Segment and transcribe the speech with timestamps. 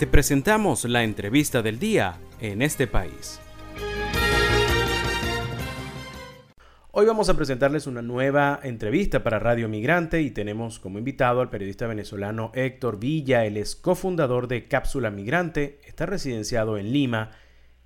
[0.00, 3.38] Te presentamos la entrevista del día en este país.
[6.90, 11.50] Hoy vamos a presentarles una nueva entrevista para Radio Migrante y tenemos como invitado al
[11.50, 17.32] periodista venezolano Héctor Villa, el es cofundador de Cápsula Migrante, está residenciado en Lima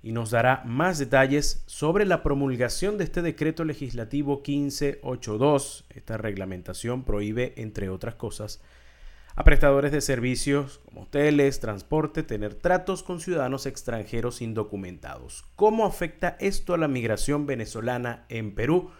[0.01, 5.83] y nos dará más detalles sobre la promulgación de este decreto legislativo 1582.
[5.89, 8.61] Esta reglamentación prohíbe, entre otras cosas,
[9.35, 15.43] a prestadores de servicios como hoteles, transporte, tener tratos con ciudadanos extranjeros indocumentados.
[15.55, 18.91] ¿Cómo afecta esto a la migración venezolana en Perú?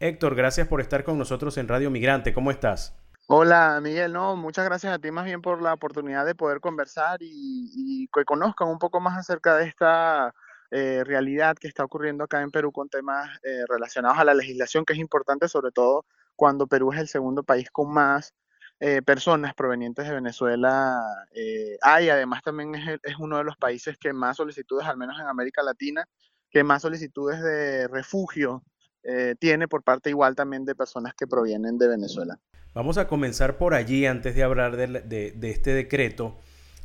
[0.00, 2.34] Héctor, gracias por estar con nosotros en Radio Migrante.
[2.34, 2.96] ¿Cómo estás?
[3.28, 7.18] Hola Miguel, no, muchas gracias a ti más bien por la oportunidad de poder conversar
[7.20, 10.32] y, que conozcan un poco más acerca de esta
[10.70, 14.84] eh, realidad que está ocurriendo acá en Perú con temas eh, relacionados a la legislación,
[14.84, 16.04] que es importante sobre todo
[16.36, 18.32] cuando Perú es el segundo país con más
[18.78, 21.00] eh, personas provenientes de Venezuela
[21.32, 22.10] eh, hay.
[22.10, 25.62] Además, también es, es, uno de los países que más solicitudes, al menos en América
[25.62, 26.06] Latina,
[26.50, 28.62] que más solicitudes de refugio
[29.02, 32.38] eh, tiene por parte igual también de personas que provienen de Venezuela.
[32.74, 36.36] Vamos a comenzar por allí antes de hablar de, este decreto.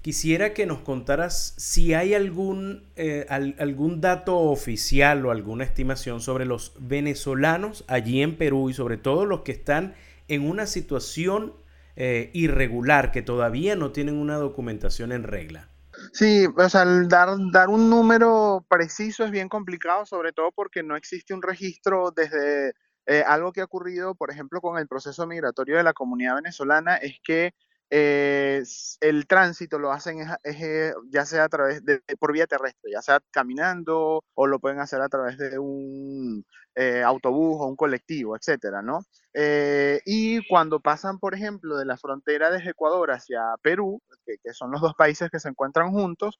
[0.01, 2.87] Quisiera que nos contaras si hay algún,
[3.27, 8.95] al, algún dato oficial o alguna estimación sobre los venezolanos allí en Perú y sobre
[8.95, 9.93] todo los que están
[10.29, 11.53] en una situación
[11.95, 15.69] eh, irregular, que todavía no tienen una documentación en regla.
[16.13, 20.95] Sí, o sea, dar, dar un número preciso es bien complicado, sobre todo porque no
[20.95, 22.73] existe un registro desde
[23.05, 26.95] eh, algo que ha ocurrido, por ejemplo, con el proceso migratorio de la comunidad venezolana,
[26.95, 27.53] es que
[27.93, 28.63] eh,
[29.01, 33.19] el tránsito lo hacen eh, ya sea a través de, por vía terrestre, ya sea
[33.31, 38.81] caminando o lo pueden hacer a través de un eh, autobús o un colectivo, etcétera,
[38.81, 39.01] ¿no?
[39.33, 44.81] y cuando pasan, por ejemplo, de la frontera de Ecuador hacia Perú, que, son los
[44.81, 46.37] dos países que se encuentran juntos,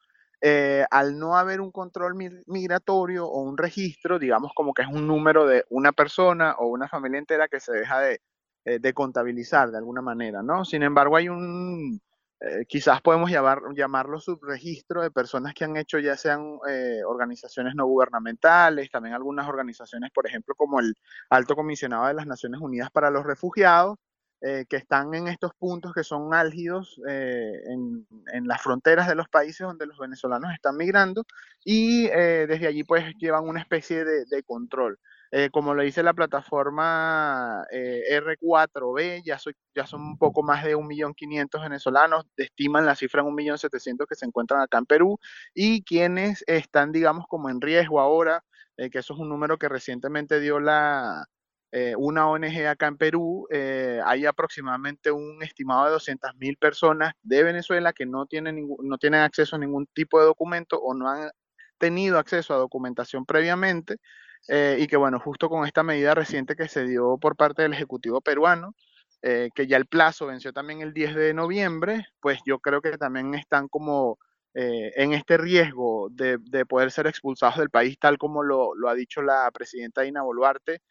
[0.90, 2.16] al no haber un control
[2.48, 6.88] migratorio o un registro, digamos como que es un número de una persona o una
[6.88, 8.22] familia entera que se deja de,
[8.64, 10.66] eh, de contabilizar de alguna manera, ¿no?
[10.66, 12.00] Sin embargo, hay un,
[12.40, 17.74] eh, quizás podemos llamar, llamarlo subregistro de personas que han hecho ya sean eh, organizaciones
[17.74, 20.94] no gubernamentales, también algunas organizaciones, por ejemplo, como el
[21.32, 23.98] Alto Comisionado de las Naciones Unidas para los Refugiados,
[24.42, 29.68] que están en estos puntos que son álgidos en, en, las fronteras de los países
[29.68, 31.26] donde los venezolanos están migrando
[31.64, 34.98] y desde allí pues llevan una especie de, de control.
[35.34, 39.40] Eh, como lo dice la plataforma eh, R4B, ya,
[39.74, 44.26] ya son un poco más de 1.500.000 venezolanos, estiman la cifra en 1.700.000 que se
[44.26, 45.20] encuentran acá en Perú,
[45.54, 48.44] y quienes están, digamos, como en riesgo ahora,
[48.76, 51.26] eh, que eso es un número que recientemente dio la,
[51.98, 53.48] una ONG acá en Perú,
[54.06, 59.56] hay aproximadamente un estimado de 200.000 personas de Venezuela que no tienen, no tienen acceso
[59.56, 61.32] a ningún tipo de documento o no han
[61.78, 63.96] tenido acceso a documentación previamente
[64.48, 67.74] eh, y que bueno, justo con esta medida reciente que se dio por parte del
[67.74, 68.76] Ejecutivo peruano,
[69.22, 72.98] eh, que ya el plazo venció también el 10 de noviembre, pues yo creo que
[72.98, 74.18] también están como
[74.54, 78.90] eh, en este riesgo de, de, poder ser expulsados del país, tal como lo, lo
[78.90, 80.82] ha dicho la presidenta Ina Boluarte,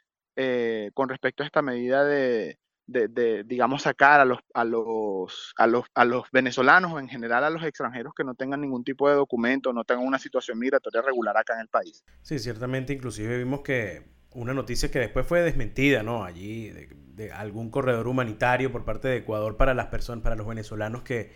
[0.94, 2.58] con respecto a esta medida de,
[2.90, 7.44] de, digamos, sacar a los, a, los, a, los, a los venezolanos o en general
[7.44, 11.02] a los extranjeros que no tengan ningún tipo de documento, no tengan una situación migratoria
[11.02, 12.04] regular acá en el país.
[12.22, 14.02] Sí, ciertamente, inclusive vimos que
[14.32, 16.24] una noticia que después fue desmentida, ¿no?
[16.24, 21.02] Allí de, algún corredor humanitario por parte de Ecuador para las personas, para los venezolanos
[21.02, 21.32] que,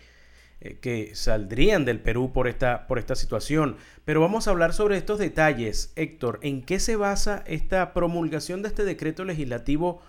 [0.59, 3.77] eh, que saldrían del Perú por esta, por esta situación.
[4.03, 5.93] Pero vamos a hablar sobre estos detalles.
[5.95, 10.01] Héctor, ¿en qué se basa esta promulgación de este decreto legislativo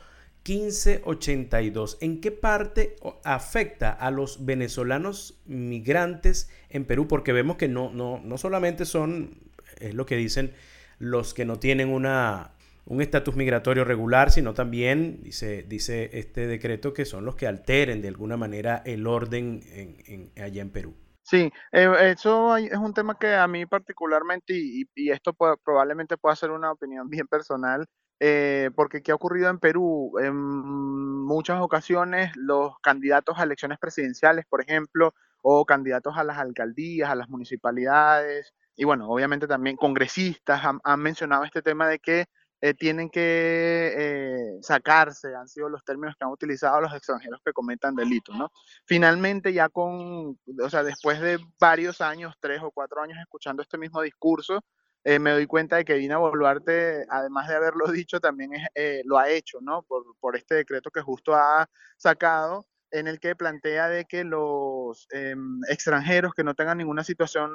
[0.47, 1.99] 1582.
[2.01, 7.09] ¿En qué parte afecta a los venezolanos migrantes en Perú?
[7.09, 9.41] Porque vemos que no, no, no solamente son,
[9.81, 10.53] es lo que dicen,
[10.99, 12.53] los que no tienen una,
[12.87, 18.01] un estatus migratorio regular, sino también, dice, dice este decreto, que son los que alteren
[18.01, 20.95] de alguna manera el orden en, allá en Perú.
[21.23, 25.35] Sí, eh, eso es un tema que a mí particularmente, y, y esto
[25.65, 27.87] probablemente pueda ser una opinión bien personal,
[28.21, 30.13] eh, porque ¿qué ha ocurrido en Perú?
[30.21, 37.11] En muchas ocasiones los candidatos a elecciones presidenciales, por ejemplo, o candidatos a las alcaldías,
[37.11, 42.27] a las municipalidades, y bueno, obviamente también congresistas han, mencionado este tema de que
[42.61, 47.53] eh, tienen que eh, sacarse, han sido los términos que han utilizado los extranjeros que
[47.53, 48.51] cometan delitos, ¿no?
[48.85, 53.79] Finalmente, ya con, o sea, después de varios años, tres o cuatro años escuchando este
[53.79, 54.63] mismo discurso,
[55.07, 59.19] eh, me doy cuenta de que Dina Boluarte, además de haberlo dicho, también eh, lo
[59.19, 59.85] ha hecho, ¿no?
[59.85, 65.07] Por, por, este decreto que justo ha sacado, en el que plantea de que los
[65.11, 67.53] em, extranjeros que no tengan ninguna situación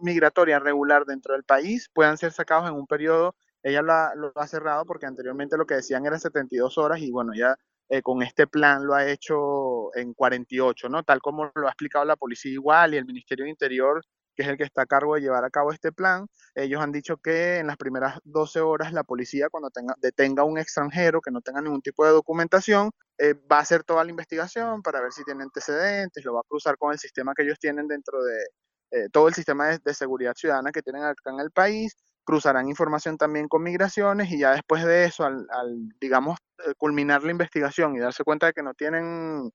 [0.00, 4.86] migratoria regular dentro del país puedan ser sacados en un periodo, ella lo ha, cerrado
[4.86, 7.56] porque anteriormente lo que decían era 72 horas y bueno, ya
[7.90, 11.02] eh, con este plan lo ha hecho en 48, ¿no?
[11.02, 14.02] Tal como lo ha explicado la policía igual y el Ministerio de Interior
[14.36, 16.92] que es el que está a cargo de llevar a cabo este plan, ellos han
[16.92, 21.20] dicho que en las primeras 12 horas la policía, cuando tenga, detenga a un extranjero
[21.20, 25.00] que no tenga ningún tipo de documentación, eh, va a hacer toda la investigación para
[25.00, 28.22] ver si tiene antecedentes, lo va a cruzar con el sistema que ellos tienen dentro
[28.22, 28.38] de
[28.90, 33.16] eh, todo el sistema de, seguridad ciudadana que tienen acá en el país, cruzarán información
[33.16, 37.96] también con migraciones y ya después de eso, al, al digamos, eh, culminar la investigación
[37.96, 39.50] y darse cuenta de que no tienen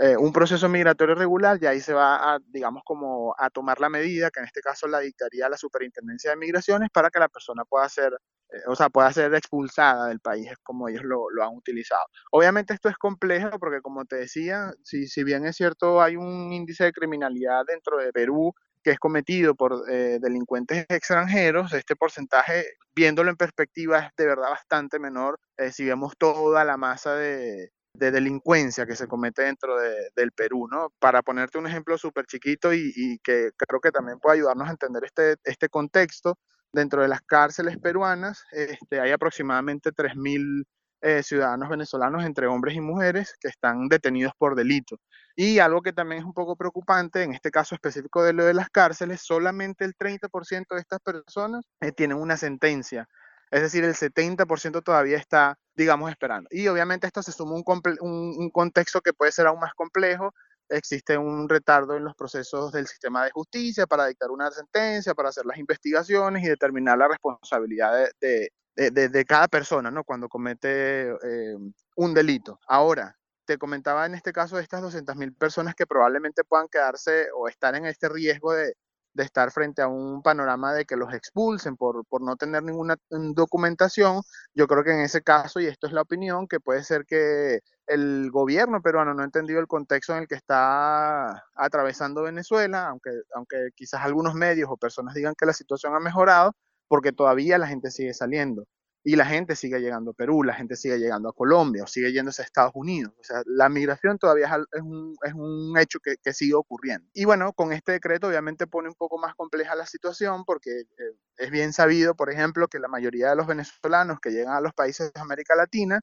[0.00, 3.88] eh, un proceso migratorio regular, y ahí se va a, digamos, como a tomar la
[3.88, 7.64] medida, que en este caso la dictaría la Superintendencia de Migraciones, para que la persona
[7.64, 8.12] pueda ser,
[8.52, 12.04] eh, o sea, pueda ser expulsada del país, como ellos lo, lo, han utilizado.
[12.30, 16.52] Obviamente esto es complejo porque, como te decía, si, si bien es cierto, hay un
[16.52, 18.54] índice de criminalidad dentro de Perú
[18.84, 24.50] que es cometido por eh, delincuentes extranjeros, este porcentaje, viéndolo en perspectiva, es de verdad
[24.50, 25.40] bastante menor
[25.72, 30.68] si vemos toda la masa de, de delincuencia que se comete dentro de, del Perú,
[30.70, 30.92] ¿no?
[30.98, 35.04] Para ponerte un ejemplo súper chiquito y, que creo que también puede ayudarnos a entender
[35.04, 36.38] este, este contexto,
[36.72, 40.64] dentro de las cárceles peruanas este, hay aproximadamente 3.000
[41.00, 44.98] eh, ciudadanos venezolanos entre hombres y mujeres que están detenidos por delito.
[45.36, 48.54] Y algo que también es un poco preocupante, en este caso específico de lo de
[48.54, 53.08] las cárceles, solamente el 30% de estas personas eh, tienen una sentencia
[53.50, 56.48] es decir, el 70% todavía está, digamos, esperando.
[56.52, 57.64] Y obviamente esto se suma un,
[58.00, 60.34] un, contexto que puede ser aún más complejo.
[60.68, 65.30] Existe un retardo en los procesos del sistema de justicia para dictar una sentencia, para
[65.30, 70.04] hacer las investigaciones y determinar la responsabilidad de, de, de, cada persona, ¿no?
[70.04, 71.56] Cuando comete eh,
[71.96, 72.60] un delito.
[72.66, 73.16] Ahora,
[73.46, 77.74] te comentaba en este caso de estas 200.000 personas que probablemente puedan quedarse o estar
[77.74, 78.74] en este riesgo de,
[79.14, 82.96] de estar frente a un panorama de que los expulsen por, por no tener ninguna
[83.10, 84.22] documentación,
[84.54, 87.60] yo creo que en ese caso, y esto es la opinión, que puede ser que
[87.86, 93.10] el gobierno peruano no ha entendido el contexto en el que está atravesando Venezuela, aunque,
[93.34, 96.52] aunque quizás algunos medios o personas digan que la situación ha mejorado,
[96.88, 98.64] porque todavía la gente sigue saliendo
[99.08, 102.12] y la gente sigue llegando a Perú, la gente sigue llegando a Colombia o sigue
[102.12, 103.14] yéndose a Estados Unidos.
[103.18, 107.08] O sea, la migración todavía es, un, es un, hecho que, que, sigue ocurriendo.
[107.14, 111.14] Y bueno, con este decreto obviamente pone un poco más compleja la situación porque eh,
[111.38, 114.74] es bien sabido, por ejemplo, que la mayoría de los venezolanos que llegan a los
[114.74, 116.02] países de América Latina,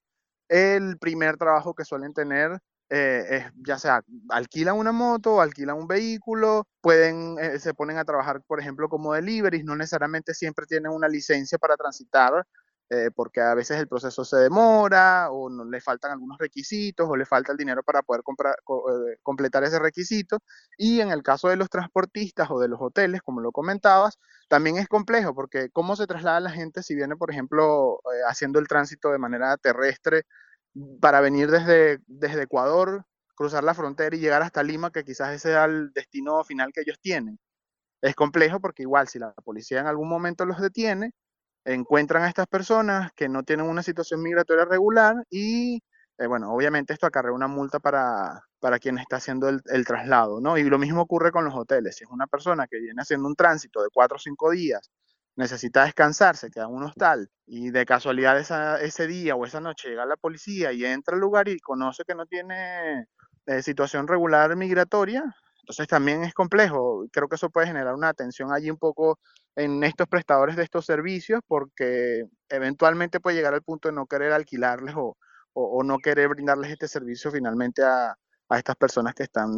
[0.49, 2.59] el primer trabajo que suelen tener
[2.89, 8.05] eh, es, ya sea alquilan una moto, alquilan un vehículo, pueden, eh, se ponen a
[8.05, 12.45] trabajar, por ejemplo, como deliveries, no necesariamente siempre tienen una licencia para transitar
[12.89, 17.15] eh, porque a veces el proceso se demora o no, le faltan algunos requisitos o
[17.15, 20.39] le falta el dinero para poder comprar, eh, completar ese requisito.
[20.77, 24.77] Y en el caso de los transportistas o de los hoteles, como lo comentabas, también
[24.77, 28.67] es complejo porque cómo se traslada la gente si viene, por ejemplo, eh, haciendo el
[28.67, 30.23] tránsito de manera terrestre
[31.01, 33.05] para venir desde, desde Ecuador,
[33.35, 36.81] cruzar la frontera y llegar hasta Lima, que quizás ese sea el destino final que
[36.81, 37.39] ellos tienen.
[38.01, 41.13] Es complejo porque igual si la policía en algún momento los detiene,
[41.65, 45.81] encuentran a estas personas que no tienen una situación migratoria regular y,
[46.17, 50.57] eh, bueno, obviamente esto acarrea una multa para, para quien está haciendo el, traslado, ¿no?
[50.57, 51.95] Y lo mismo ocurre con los hoteles.
[51.97, 54.91] Si es una persona que viene haciendo un tránsito de cuatro o cinco días,
[55.35, 58.39] necesita descansar, se queda en un hostal y de casualidad
[58.81, 62.15] ese día o esa noche llega la policía y entra al lugar y conoce que
[62.15, 63.07] no tiene
[63.47, 65.23] eh, situación regular migratoria,
[65.65, 67.07] entonces también es complejo.
[67.11, 69.17] Creo que eso puede generar una atención allí un poco
[69.55, 74.31] en estos prestadores de estos servicios porque eventualmente puede llegar al punto de no querer
[74.31, 75.17] alquilarles o,
[75.83, 78.15] no querer brindarles este servicio finalmente a,
[78.51, 79.49] estas personas que están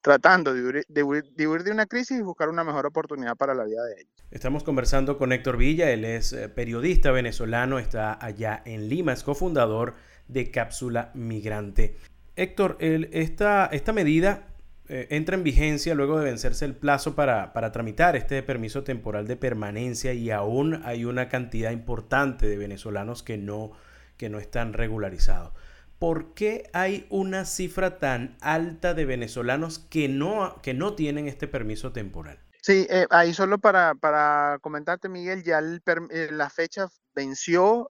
[0.00, 0.62] tratando de
[1.02, 4.12] huir, de, una crisis y buscar una mejor oportunidad para la vida de ellos.
[4.30, 9.24] Estamos conversando con Héctor Villa, él es eh, periodista venezolano, está allá en Lima, es
[9.24, 9.94] cofundador
[10.28, 11.96] de Cápsula Migrante.
[12.36, 14.46] Héctor, esta medida
[14.88, 19.26] eh, entra en vigencia luego de vencerse el plazo para, para, tramitar este permiso temporal
[19.26, 23.72] de permanencia y aún hay una cantidad importante de venezolanos que no,
[24.16, 25.52] que no están regularizados.
[25.98, 31.48] ¿Por qué hay una cifra tan alta de venezolanos que no, que no tienen este
[31.48, 32.38] permiso temporal?
[32.62, 37.88] Sí, eh, ahí solo para, para, comentarte, Miguel, ya el, eh, la fecha venció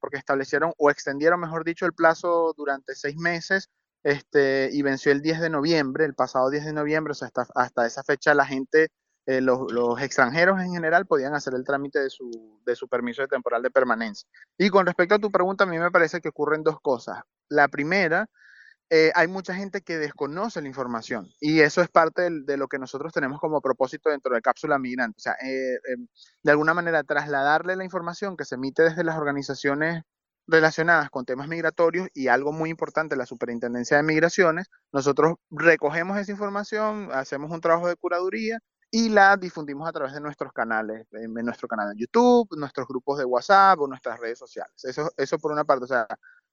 [0.00, 3.70] porque establecieron o extendieron, mejor dicho, el plazo durante seis meses
[4.02, 7.46] este, y venció el 10 de noviembre, el pasado 10 de noviembre, o sea, hasta,
[7.54, 8.88] hasta esa fecha la gente,
[9.26, 13.28] eh, los, extranjeros en general podían hacer el trámite de su, de su permiso de
[13.28, 14.28] temporal de permanencia.
[14.58, 17.22] Y con respecto a tu pregunta, a mí me parece que ocurren dos cosas.
[17.48, 18.28] La primera
[18.94, 22.78] eh, hay mucha gente que desconoce la información y eso es parte de, lo que
[22.78, 25.16] nosotros tenemos como propósito dentro de Cápsula Migrante.
[25.16, 26.06] O sea, eh, em,
[26.42, 30.02] de alguna manera trasladarle la información que se emite desde las organizaciones
[30.46, 36.32] relacionadas con temas migratorios y algo muy importante, la Superintendencia de Migraciones, nosotros recogemos esa
[36.32, 38.58] información, hacemos un trabajo de curaduría
[38.90, 43.18] y la difundimos a través de nuestros canales, en, nuestro canal de YouTube, nuestros grupos
[43.18, 44.74] de WhatsApp o nuestras redes sociales.
[44.84, 46.06] Eso, eso por una parte, o sea,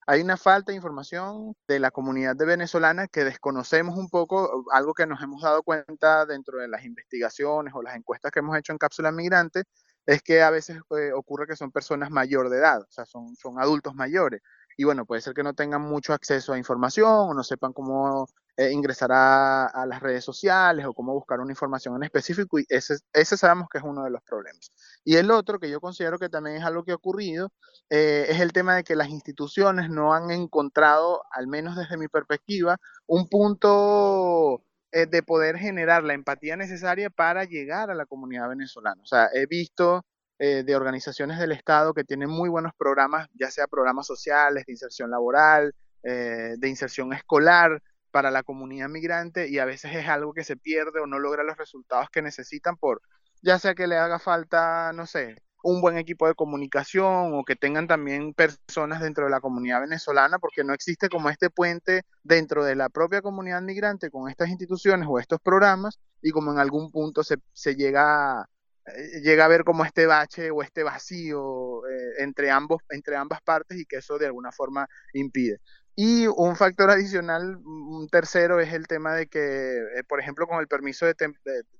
[0.08, 4.94] hay una falta de información de la comunidad de venezolana que desconocemos un poco, algo
[4.94, 8.72] que nos hemos dado cuenta dentro de las investigaciones o las encuestas que hemos hecho
[8.72, 9.66] en Cápsula Migrante,
[10.06, 13.36] es que a veces eh, ocurre que son personas mayor de edad, o sea, son,
[13.36, 14.42] son adultos mayores.
[14.78, 18.28] Y bueno, puede ser que no tengan mucho acceso a información o no sepan cómo
[18.60, 22.96] eh, ingresar a, las redes sociales o cómo buscar una información en específico y ese,
[23.14, 24.72] ese sabemos que es uno de los problemas.
[25.06, 27.54] Y el otro, que yo considero que también es algo que ha ocurrido,
[27.90, 32.10] eh, es el tema de que las instituciones no han encontrado, al menos desde mi
[32.10, 32.76] perspectiva,
[33.08, 39.02] un punto eh, de poder generar la empatía necesaria para llegar a la comunidad venezolana.
[39.02, 40.06] O sea, he visto
[40.40, 44.72] eh, de organizaciones del Estado que tienen muy buenos programas, ya sea programas sociales, de
[44.72, 50.34] inserción laboral, eh, de inserción escolar para la comunidad migrante y a veces es algo
[50.34, 53.02] que se pierde o no logra los resultados que necesitan por,
[53.42, 57.56] ya sea que le haga falta, no sé, un buen equipo de comunicación o que
[57.56, 62.64] tengan también personas dentro de la comunidad venezolana, porque no existe como este puente dentro
[62.64, 66.92] de la propia comunidad migrante con estas instituciones o estos programas y como en algún
[66.92, 68.48] punto se, se llega,
[68.86, 73.42] eh, llega a ver como este bache o este vacío eh, entre, ambos, entre ambas
[73.42, 75.60] partes y que eso de alguna forma impide.
[76.02, 80.60] Y un factor adicional, un tercero, es el tema de que, eh, por ejemplo, con
[80.62, 81.14] el permiso de,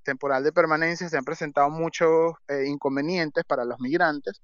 [0.04, 4.42] temporal de permanencia se han presentado muchos eh, inconvenientes para los migrantes,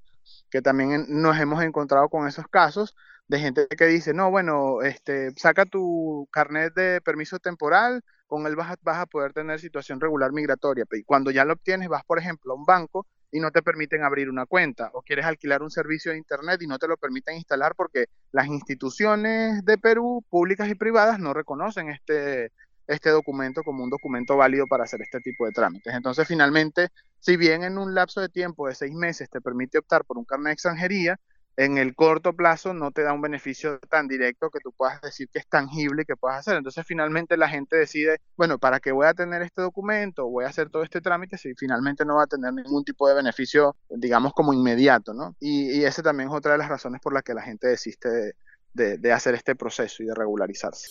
[0.50, 2.96] que también nos hemos encontrado con esos casos
[3.28, 8.56] de gente que dice, no, bueno, este, saca tu carnet de permiso temporal, con él
[8.56, 10.86] vas a, vas a poder tener situación regular migratoria.
[10.94, 14.02] Y cuando ya lo obtienes, vas, por ejemplo, a un banco y no te permiten
[14.04, 17.36] abrir una cuenta o quieres alquilar un servicio de internet y no te lo permiten
[17.36, 22.54] instalar porque las instituciones de Perú, públicas y privadas, no reconocen este,
[22.88, 25.94] este documento como un documento válido para hacer este tipo de trámites.
[25.94, 26.88] Entonces, finalmente,
[27.20, 30.24] si bien en un lapso de tiempo de seis meses te permite optar por un
[30.24, 31.20] carnet de extranjería,
[31.58, 35.30] en el corto plazo no te da un beneficio tan directo que tú puedas decir
[35.30, 36.58] que es tangible y que puedas hacer.
[36.58, 40.28] Entonces finalmente la gente decide, bueno, ¿para qué voy a tener este documento?
[40.28, 43.16] Voy a hacer todo este trámite si finalmente no va a tener ningún tipo de
[43.16, 45.36] beneficio, digamos, como inmediato, ¿no?
[45.40, 48.34] Y, y esa también es otra de las razones por las que la gente desiste
[48.74, 50.90] de, de hacer este proceso y de regularizarse.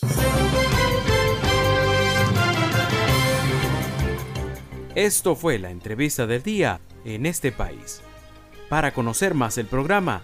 [4.95, 8.01] Esto fue la entrevista del día en este país.
[8.69, 10.23] Para conocer más el programa,